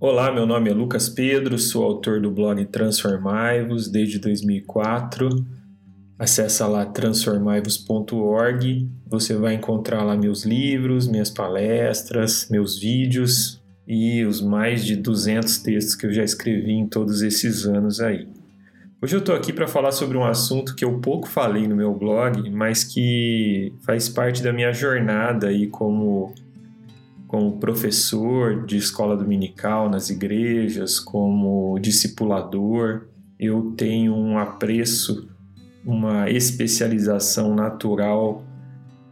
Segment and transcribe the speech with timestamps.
[0.00, 5.28] Olá, meu nome é Lucas Pedro, sou autor do blog Transformai-vos desde 2004.
[6.16, 8.88] Acesse lá transformaivos.org.
[9.08, 15.58] Você vai encontrar lá meus livros, minhas palestras, meus vídeos e os mais de 200
[15.58, 18.28] textos que eu já escrevi em todos esses anos aí.
[19.02, 21.92] Hoje eu estou aqui para falar sobre um assunto que eu pouco falei no meu
[21.92, 26.32] blog, mas que faz parte da minha jornada aí como
[27.28, 33.02] como professor de escola dominical nas igrejas, como discipulador,
[33.38, 35.28] eu tenho um apreço,
[35.84, 38.42] uma especialização natural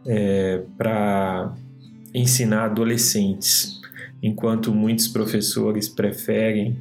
[0.07, 1.55] é, para
[2.15, 3.79] ensinar adolescentes.
[4.23, 6.81] Enquanto muitos professores preferem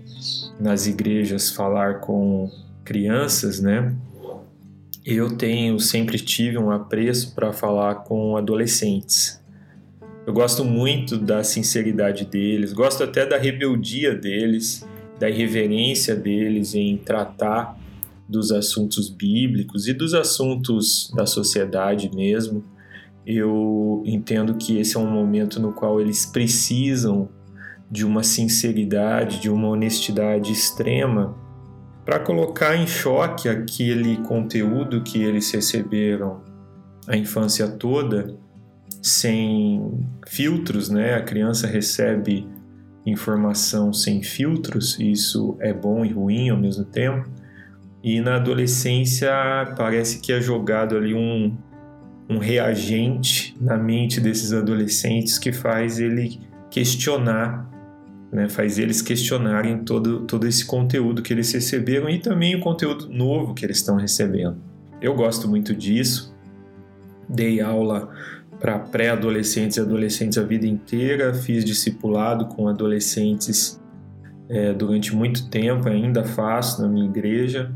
[0.58, 2.50] nas igrejas falar com
[2.86, 3.94] crianças, né?
[5.06, 9.44] Eu tenho sempre tive um apreço para falar com adolescentes.
[10.26, 14.84] Eu gosto muito da sinceridade deles, gosto até da rebeldia deles,
[15.20, 17.78] da irreverência deles em tratar
[18.28, 22.64] dos assuntos bíblicos e dos assuntos da sociedade mesmo.
[23.24, 27.30] Eu entendo que esse é um momento no qual eles precisam
[27.90, 31.36] de uma sinceridade, de uma honestidade extrema
[32.04, 36.42] para colocar em choque aquele conteúdo que eles receberam
[37.08, 38.44] a infância toda
[39.06, 41.14] sem filtros, né?
[41.14, 42.48] A criança recebe
[43.06, 47.30] informação sem filtros, isso é bom e ruim ao mesmo tempo.
[48.04, 49.32] E na adolescência
[49.78, 51.56] parece que é jogado ali um,
[52.28, 56.40] um reagente na mente desses adolescentes que faz ele
[56.72, 57.70] questionar,
[58.32, 58.50] né?
[58.50, 63.54] faz eles questionarem todo, todo esse conteúdo que eles receberam e também o conteúdo novo
[63.54, 64.58] que eles estão recebendo.
[65.00, 66.36] Eu gosto muito disso,
[67.30, 68.12] dei aula
[68.60, 73.82] para pré-adolescentes e adolescentes a vida inteira, fiz discipulado com adolescentes
[74.50, 77.74] é, durante muito tempo, ainda faço na minha igreja.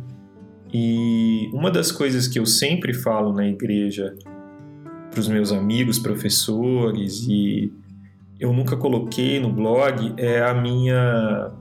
[0.71, 4.15] E uma das coisas que eu sempre falo na igreja
[5.09, 7.73] para os meus amigos, professores, e
[8.39, 11.52] eu nunca coloquei no blog é a minha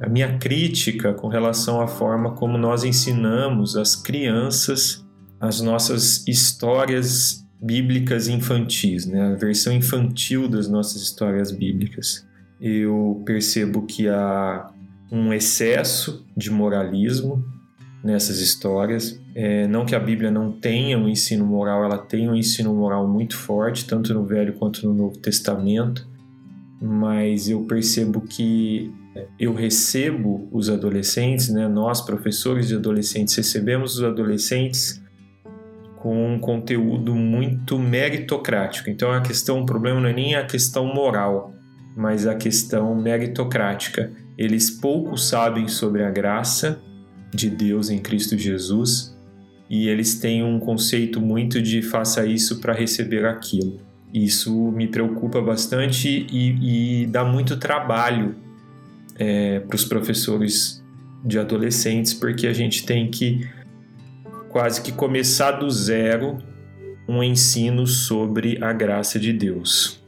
[0.00, 5.04] a minha crítica com relação à forma como nós ensinamos as crianças
[5.40, 9.32] as nossas histórias bíblicas infantis, né?
[9.32, 12.26] a versão infantil das nossas histórias bíblicas.
[12.60, 14.70] Eu percebo que há
[15.10, 17.44] um excesso de moralismo
[18.02, 19.20] nessas histórias.
[19.34, 23.06] É, não que a Bíblia não tenha um ensino moral, ela tem um ensino moral
[23.08, 26.06] muito forte, tanto no Velho quanto no Novo Testamento,
[26.80, 28.92] mas eu percebo que
[29.38, 31.66] eu recebo os adolescentes, né?
[31.66, 35.02] nós, professores de adolescentes, recebemos os adolescentes
[36.00, 38.88] com um conteúdo muito meritocrático.
[38.90, 41.54] Então a questão, o problema não é nem a questão moral,
[41.96, 44.12] mas a questão meritocrática.
[44.36, 46.80] Eles pouco sabem sobre a graça
[47.34, 49.16] de Deus em Cristo Jesus
[49.68, 53.80] e eles têm um conceito muito de faça isso para receber aquilo.
[54.14, 58.36] Isso me preocupa bastante e, e dá muito trabalho
[59.18, 60.82] é, para os professores
[61.24, 63.46] de adolescentes, porque a gente tem que
[64.48, 66.38] quase que começar do zero
[67.08, 70.02] um ensino sobre a graça de Deus.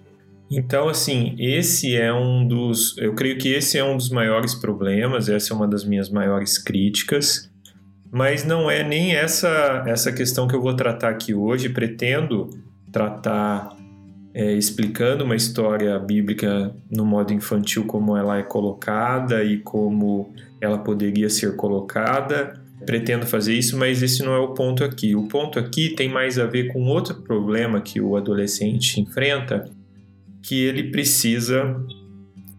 [0.51, 2.99] Então, assim, esse é um dos.
[2.99, 6.59] Eu creio que esse é um dos maiores problemas, essa é uma das minhas maiores
[6.59, 7.49] críticas,
[8.11, 11.69] mas não é nem essa, essa questão que eu vou tratar aqui hoje.
[11.69, 12.51] Pretendo
[12.91, 13.77] tratar
[14.35, 20.79] é, explicando uma história bíblica no modo infantil, como ela é colocada e como ela
[20.79, 25.15] poderia ser colocada, pretendo fazer isso, mas esse não é o ponto aqui.
[25.15, 29.71] O ponto aqui tem mais a ver com outro problema que o adolescente enfrenta,
[30.43, 31.77] que ele precisa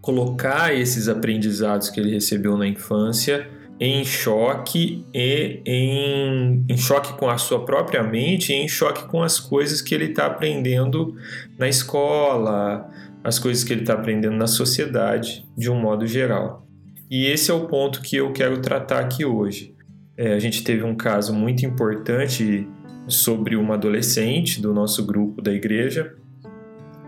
[0.02, 3.48] colocar esses aprendizados que ele recebeu na infância
[3.80, 9.24] em choque e em, em choque com a sua própria mente e em choque com
[9.24, 11.16] as coisas que ele está aprendendo
[11.58, 12.88] na escola,
[13.24, 16.68] as coisas que ele está aprendendo na sociedade de um modo geral.
[17.10, 19.76] E esse é o ponto que eu quero tratar aqui hoje.
[20.22, 22.68] É, a gente teve um caso muito importante
[23.08, 26.16] sobre uma adolescente do nosso grupo da igreja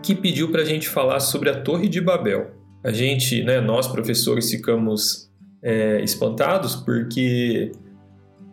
[0.02, 2.56] que pediu para a gente falar sobre a Torre de Babel.
[2.84, 5.32] A gente, né, nós professores, ficamos
[5.62, 7.72] é, espantados porque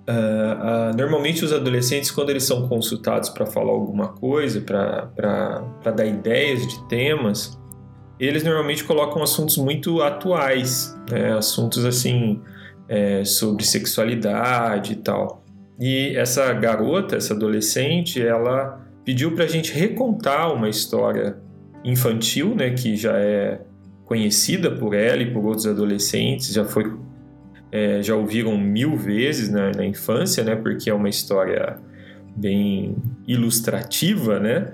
[0.07, 6.05] uh, uh, normalmente os adolescentes, quando eles são consultados para falar alguma coisa, para dar
[6.05, 7.59] ideias de temas,
[8.19, 12.43] eles normalmente colocam assuntos muito atuais, né, assuntos assim
[12.91, 15.45] é, sobre sexualidade e tal.
[15.79, 21.37] E essa garota, essa adolescente, ela pediu para a gente recontar uma história
[21.85, 23.61] infantil, né, que já é
[24.05, 26.93] conhecida por ela e por outros adolescentes, já foi
[27.73, 30.57] é, já ouviram mil vezes na, na, infância, né?
[30.57, 31.79] Porque é uma história
[32.35, 32.97] bem
[33.29, 34.73] ilustrativa, né?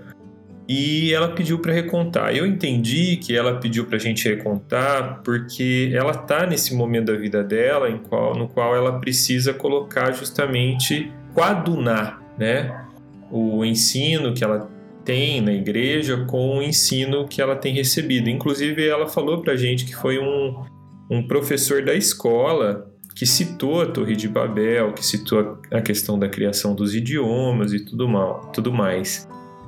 [0.68, 2.34] E ela pediu para recontar.
[2.34, 7.14] Eu entendi que ela pediu para a gente recontar porque ela está nesse momento da
[7.14, 12.84] vida dela em qual, no qual ela precisa colocar justamente coadunar, né?
[13.30, 14.68] O ensino que ela
[15.04, 18.28] tem na igreja com o ensino que ela tem recebido.
[18.28, 20.64] Inclusive, ela falou para a gente que foi um,
[21.08, 26.28] um professor da escola que citou a Torre de Babel, que citou a questão da
[26.28, 29.26] criação dos idiomas e tudo, mal, tudo mais.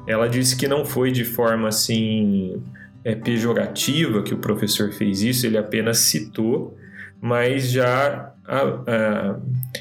[0.08, 2.62] Ela disse que não foi de forma assim
[3.05, 6.75] é, pejorativa que o professor fez isso, ele apenas citou,
[7.20, 9.38] mas já a, a,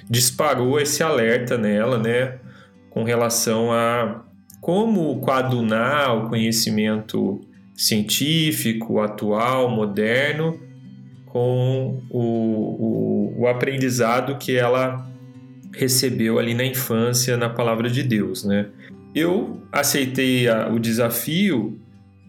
[0.09, 2.39] disparou esse alerta nela, né,
[2.89, 4.25] com relação a
[4.59, 7.39] como coadunar o conhecimento
[7.73, 10.59] científico, atual, moderno,
[11.27, 15.07] com o, o, o, aprendizado que ela
[15.73, 18.65] recebeu ali na infância na palavra de Deus, né?
[19.13, 21.80] Eu aceitei a, o desafio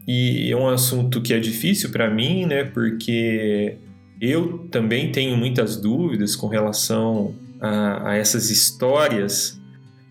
[0.07, 2.63] e é um assunto que é difícil para mim, né?
[2.63, 3.77] Porque
[4.19, 9.59] eu também tenho muitas dúvidas com relação a, a essas histórias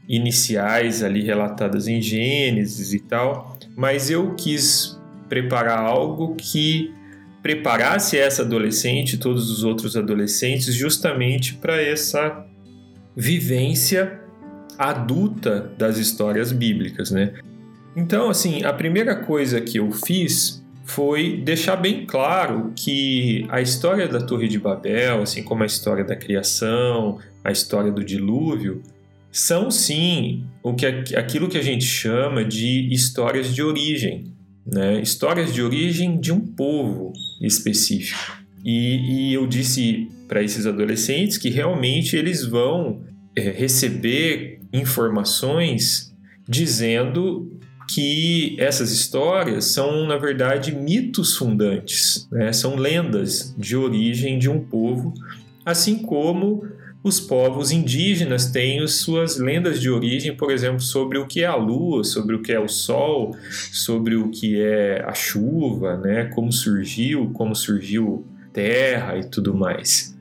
[0.09, 4.99] iniciais ali relatadas em Gênesis e tal, mas eu quis
[5.29, 6.95] preparar algo que
[7.43, 12.47] preparasse essa adolescente e todos os outros adolescentes justamente para essa
[13.15, 14.21] vivência
[14.79, 17.35] adulta das histórias bíblicas, né?
[17.97, 24.09] Então, assim, a primeira coisa que eu fiz foi deixar bem claro que a história
[24.09, 28.83] da Torre de Babel, assim como a história da criação, a história do dilúvio,
[29.31, 34.33] são sim o que aquilo que a gente chama de histórias de origem,
[34.67, 35.01] né?
[35.01, 38.39] Histórias de origem de um povo específico.
[38.65, 43.03] E, e eu disse para esses adolescentes que realmente eles vão
[43.37, 46.15] é, receber informações
[46.49, 47.51] dizendo
[47.89, 52.53] que essas histórias são, na verdade, mitos fundantes, né?
[52.53, 55.15] são lendas de origem de um povo,
[55.65, 56.67] assim como
[57.03, 61.47] os povos indígenas têm as suas lendas de origem, por exemplo, sobre o que é
[61.47, 63.35] a lua, sobre o que é o sol,
[63.73, 66.25] sobre o que é a chuva, né?
[66.35, 70.15] como surgiu, como surgiu terra e tudo mais.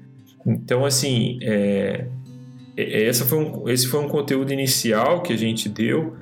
[0.45, 2.05] Então, assim, é
[2.77, 6.15] essa foi um, esse foi um conteúdo inicial que a gente deu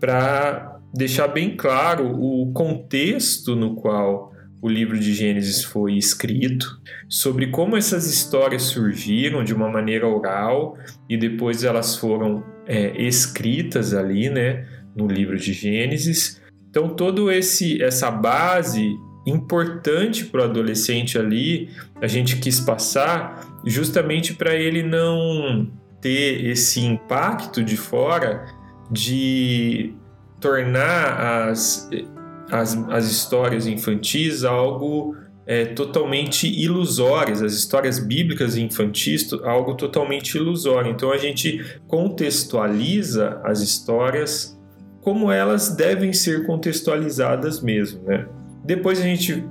[0.00, 7.48] para deixar bem claro o contexto no qual o livro de Gênesis foi escrito, sobre
[7.48, 10.76] como essas histórias surgiram de uma maneira oral
[11.08, 14.66] e depois elas foram é, escritas ali, né,
[14.96, 16.40] no livro de Gênesis.
[16.68, 18.96] Então, todo esse essa base
[19.26, 21.68] importante para o adolescente ali,
[22.00, 25.70] a gente quis passar justamente para ele não
[26.00, 28.46] ter esse impacto de fora
[28.90, 29.94] de
[30.40, 31.88] tornar as,
[32.50, 35.16] as, as histórias infantis algo
[35.46, 40.90] é, totalmente ilusórias, as histórias bíblicas infantis algo totalmente ilusório.
[40.90, 44.58] Então a gente contextualiza as histórias
[45.00, 48.26] como elas devem ser contextualizadas mesmo, né?
[48.62, 49.42] Depois a gente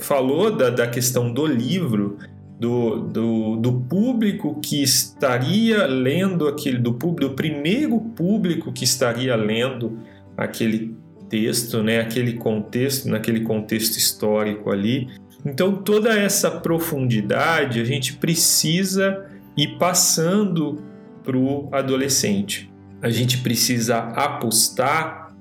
[0.00, 2.18] falou da, da questão do livro,
[2.58, 9.98] do, do, do, público que estaria lendo aquele, do, do primeiro público que estaria lendo
[10.36, 10.96] aquele
[11.28, 15.08] texto, né, aquele contexto, naquele contexto histórico ali.
[15.46, 20.82] Então, toda essa profundidade a gente precisa ir passando
[21.22, 22.72] para o adolescente.
[23.00, 25.32] A gente precisa apostar,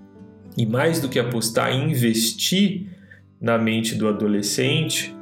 [0.55, 2.95] e mais do que apostar, investir
[3.41, 5.16] na mente do adolescente,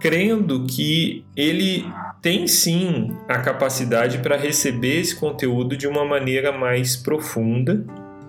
[0.00, 1.84] crendo que ele
[2.20, 7.84] tem sim a capacidade para receber esse conteúdo de uma maneira mais profunda,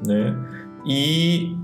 [0.05, 0.35] né?
[0.85, 1.55] e,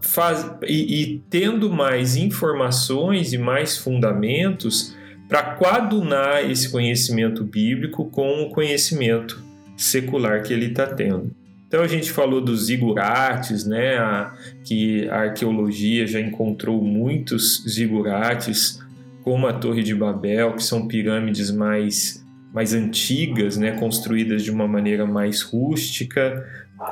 [0.00, 4.94] faz, e, e tendo mais informações e mais fundamentos
[5.28, 9.42] para coadunar esse conhecimento bíblico com o conhecimento
[9.76, 11.34] secular que ele está tendo.
[11.66, 18.80] Então a gente falou dos zigurates, né, a, que a arqueologia já encontrou muitos zigurates,
[19.24, 24.68] como a Torre de Babel, que são pirâmides mais mais antigas, né, construídas de uma
[24.68, 26.46] maneira mais rústica.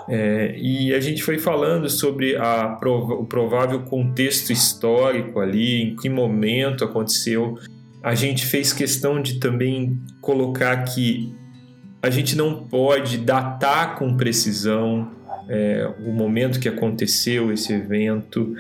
[0.09, 6.09] É, e a gente foi falando sobre a, o provável contexto histórico ali, em que
[6.09, 7.59] momento aconteceu.
[8.03, 11.33] A gente fez questão de também colocar que
[12.03, 15.13] a gente não pode datar com precisão
[15.49, 18.57] é, o momento que aconteceu esse evento.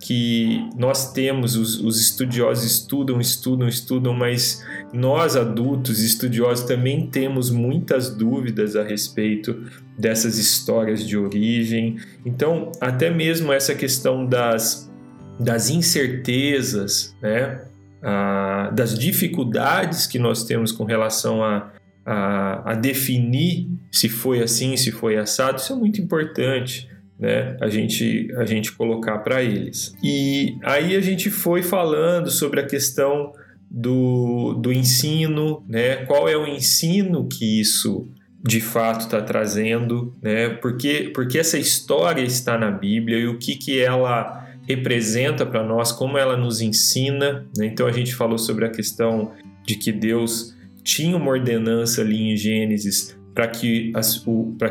[0.00, 4.64] Que nós temos, os, os, estudiosos estudam, estudam, estudam, mas
[4.94, 9.62] nós adultos estudiosos também temos muitas dúvidas a respeito
[9.98, 11.98] dessas histórias de origem.
[12.24, 14.90] Então, até mesmo essa questão das,
[15.38, 17.60] das incertezas, né?
[18.02, 21.70] Ah, das dificuldades que nós temos com relação a,
[22.06, 26.88] a, a definir se foi assim, se foi assado, isso é muito importante
[27.20, 29.94] né, a gente a gente colocar para eles.
[30.02, 33.32] E aí a gente foi falando sobre a questão
[33.70, 35.96] do, do ensino, né?
[36.06, 38.08] Qual é o ensino que isso
[38.42, 40.48] de fato está trazendo, né?
[40.48, 45.92] Porque porque essa história está na Bíblia e o que que ela representa para nós,
[45.92, 47.46] como ela nos ensina.
[47.56, 47.66] Né?
[47.66, 49.32] Então a gente falou sobre a questão
[49.66, 54.22] de que Deus tinha uma ordenança ali em Gênesis para que, as,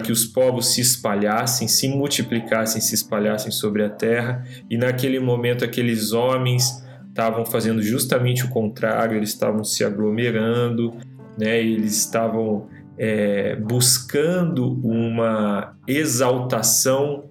[0.04, 5.66] que os povos se espalhassem, se multiplicassem, se espalhassem sobre a terra, e naquele momento
[5.66, 10.94] aqueles homens estavam fazendo justamente o contrário, eles estavam se aglomerando,
[11.36, 17.24] né, eles estavam é, buscando uma exaltação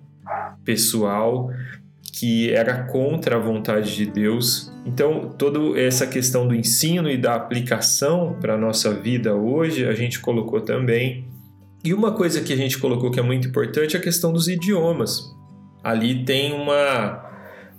[0.65, 1.53] pessoal
[2.19, 4.73] que era contra a vontade de Deus.
[4.85, 9.93] Então, toda essa questão do ensino e da aplicação para a nossa vida hoje, a
[9.93, 11.28] gente colocou também.
[11.89, 14.47] E uma coisa que a gente colocou que é muito importante é a questão dos
[14.47, 15.35] idiomas.
[15.83, 17.25] Ali tem uma,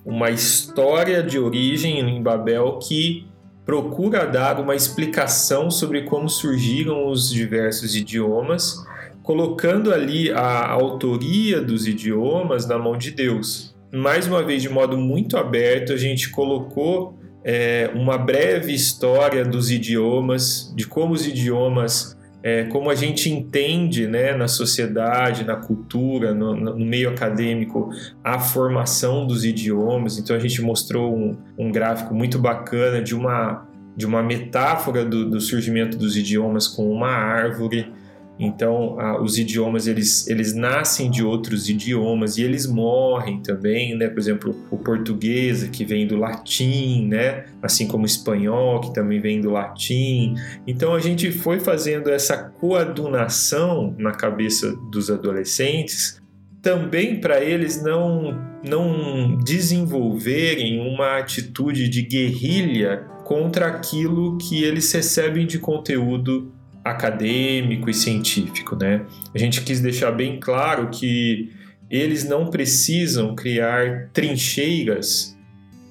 [0.03, 3.27] uma história de origem em Babel que
[3.63, 8.83] procura dar uma explicação sobre como surgiram os diversos idiomas,
[9.21, 14.97] colocando ali a autoria dos idiomas na mão de Deus mais uma vez, de modo
[14.97, 22.15] muito aberto, a gente colocou é, uma breve história dos idiomas, de como os idiomas,
[22.41, 27.89] é, como a gente entende né, na sociedade, na cultura, no, no, meio acadêmico,
[28.23, 30.17] a formação dos idiomas.
[30.17, 35.29] Então, a gente mostrou um, um gráfico muito bacana de uma, de uma metáfora do,
[35.29, 37.91] do surgimento dos idiomas com uma árvore.
[38.39, 44.07] Então, os idiomas eles, eles nascem de outros idiomas e eles morrem também, né?
[44.07, 47.47] Por exemplo, o português que vem do latim, né?
[47.61, 50.35] Assim como o espanhol que também vem do latim.
[50.65, 56.21] Então, a gente foi fazendo essa coadunação na cabeça dos adolescentes,
[56.61, 65.47] também para eles não não desenvolverem uma atitude de guerrilha contra aquilo que eles recebem
[65.47, 66.51] de conteúdo
[66.91, 69.05] acadêmico e científico, né?
[69.33, 71.51] A gente quis deixar bem claro que
[71.89, 75.35] eles não precisam criar trincheiras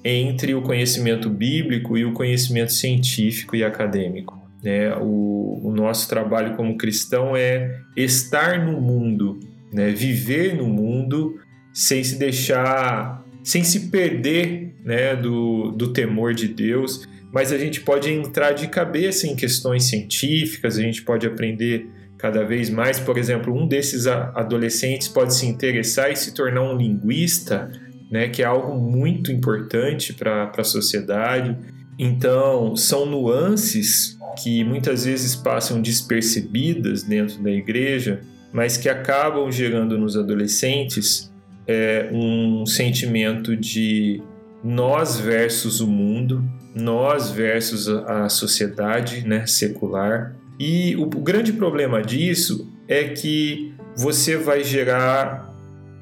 [0.03, 4.39] entre o conhecimento bíblico e o conhecimento científico e acadêmico.
[4.63, 4.95] Né?
[4.95, 9.39] O, o nosso trabalho como cristão é estar no mundo,
[9.73, 9.89] né?
[9.89, 11.39] viver no mundo
[11.73, 15.15] sem se deixar, sem se perder né?
[15.15, 20.77] do, do temor de Deus mas a gente pode entrar de cabeça em questões científicas,
[20.77, 22.99] a gente pode aprender cada vez mais.
[22.99, 27.71] Por exemplo, um desses adolescentes pode se interessar e se tornar um linguista,
[28.11, 31.55] né, que é algo muito importante para a sociedade.
[31.97, 38.21] Então, são nuances que muitas vezes passam despercebidas dentro da igreja,
[38.51, 41.31] mas que acabam gerando nos adolescentes
[41.67, 44.23] é, um sentimento de
[44.63, 46.43] nós versus o mundo,
[46.75, 50.35] nós versus a sociedade né, secular.
[50.59, 55.53] E o, o grande problema disso é que você vai gerar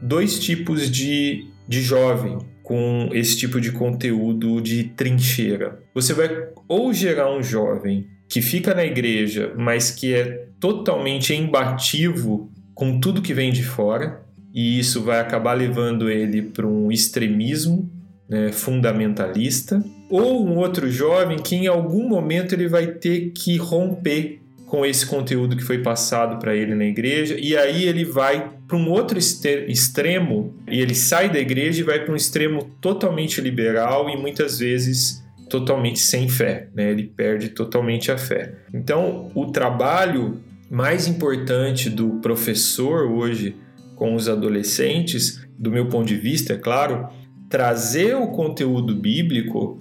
[0.02, 5.80] dois tipos de, de jovem com esse tipo de conteúdo de trincheira.
[5.94, 6.30] Você vai
[6.68, 13.22] ou gerar um jovem que fica na igreja, mas que é totalmente embativo com tudo
[13.22, 14.22] que vem de fora,
[14.54, 17.90] e isso vai acabar levando ele para um extremismo
[18.30, 24.42] né, fundamentalista, ou um outro jovem que em algum momento ele vai ter que romper
[24.66, 28.76] com esse conteúdo que foi passado para ele na igreja, e aí ele vai para
[28.76, 34.10] um outro extremo, e ele sai da igreja e vai para um extremo totalmente liberal
[34.10, 36.92] e muitas vezes totalmente sem fé, né?
[36.92, 38.56] ele perde totalmente a fé.
[38.74, 43.56] Então, o trabalho mais importante do professor hoje
[43.96, 47.08] com os adolescentes, do meu ponto de vista, é claro,
[47.50, 49.80] trazer o conteúdo bíblico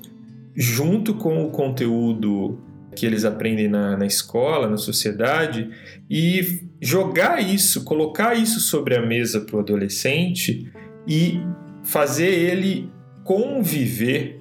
[0.54, 2.58] junto com o conteúdo
[2.94, 5.70] que eles aprendem na, na escola, na sociedade,
[6.08, 10.72] e jogar isso, colocar isso sobre a mesa para o adolescente
[11.06, 11.38] e
[11.84, 12.90] fazer ele
[13.22, 14.40] conviver,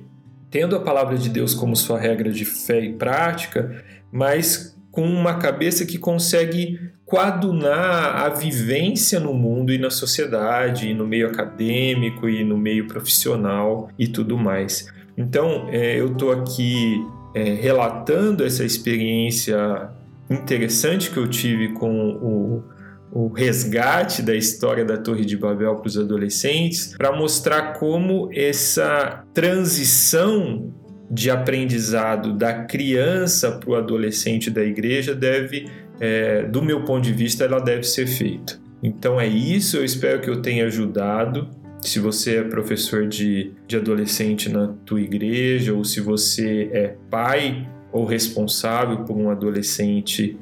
[0.49, 5.33] tendo a palavra de Deus como sua regra de fé e prática, mas com uma
[5.33, 12.29] cabeça que consegue coadunar a vivência no mundo e na sociedade, e no meio acadêmico
[12.29, 14.87] e no meio profissional e tudo mais.
[15.17, 19.89] Então, é, eu estou aqui é, relatando essa experiência
[20.29, 22.63] interessante que eu tive com o,
[23.11, 29.25] o resgate da história da Torre de Babel para os adolescentes, para mostrar como essa
[29.33, 30.73] transição
[31.09, 35.67] de aprendizado da criança para o adolescente da igreja deve,
[35.99, 38.59] é, do meu ponto de vista, ela deve ser feita.
[38.81, 41.49] Então é isso, eu espero que eu tenha ajudado.
[41.81, 47.67] Se você é professor de, de adolescente na tua igreja, ou se você é pai
[47.91, 50.37] ou responsável por um adolescente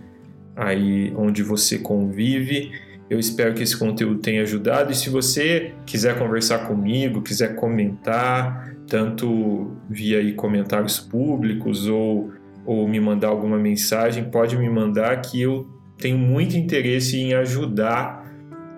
[0.55, 2.71] aí onde você convive,
[3.09, 4.91] eu espero que esse conteúdo tenha ajudado.
[4.91, 12.31] E se você quiser conversar comigo, quiser comentar, tanto via aí comentários públicos ou,
[12.65, 15.67] ou me mandar alguma mensagem, pode me mandar que eu
[15.97, 18.25] tenho muito interesse em ajudar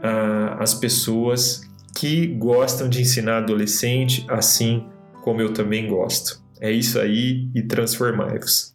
[0.04, 1.62] uh, as pessoas
[1.96, 4.86] que gostam de ensinar adolescente, assim
[5.24, 6.44] como eu também gosto.
[6.60, 8.75] É isso aí e transformai-vos.